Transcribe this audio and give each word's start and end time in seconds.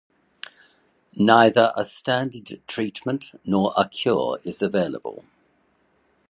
Neither 1.15 1.71
a 1.77 1.85
standard 1.85 2.63
treatment 2.65 3.39
nor 3.45 3.71
a 3.77 3.87
cure 3.87 4.39
is 4.43 4.63
available. 4.63 5.23